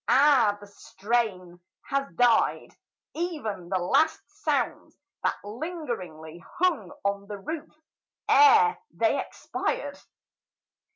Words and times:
Ah, 0.07 0.57
the 0.59 0.65
strain 0.65 1.59
Has 1.89 2.11
died 2.15 2.69
ev'n 3.13 3.69
the 3.69 3.77
last 3.77 4.19
sounds 4.41 4.97
that 5.21 5.35
lingeringly 5.43 6.43
Hung 6.57 6.91
on 7.05 7.27
the 7.27 7.37
roof 7.37 7.75
ere 8.27 8.79
they 8.93 9.19
expired! 9.23 9.99